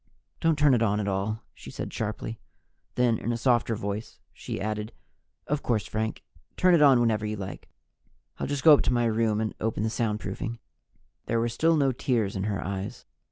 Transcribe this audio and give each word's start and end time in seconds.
"Don't 0.39 0.57
turn 0.57 0.73
it 0.73 0.81
on 0.81 0.99
at 0.99 1.07
all!" 1.07 1.43
she 1.53 1.69
said 1.69 1.93
sharply. 1.93 2.39
Then, 2.95 3.19
in 3.19 3.31
a 3.31 3.37
softer 3.37 3.75
voice, 3.75 4.19
she 4.33 4.59
added: 4.59 4.93
"Of 5.45 5.61
course, 5.61 5.85
Frank, 5.85 6.23
turn 6.57 6.73
it 6.73 6.81
on 6.81 6.99
whenever 6.99 7.23
you 7.23 7.35
like. 7.35 7.69
I'll 8.39 8.47
just 8.47 8.63
go 8.63 8.77
to 8.79 8.91
my 8.91 9.05
room 9.05 9.39
and 9.39 9.53
open 9.61 9.83
the 9.83 9.89
soundproofing." 9.91 10.57
There 11.27 11.39
were 11.39 11.49
still 11.49 11.77
no 11.77 11.91
tears 11.91 12.35
in 12.35 12.45
her 12.45 12.65
eyes. 12.65 13.05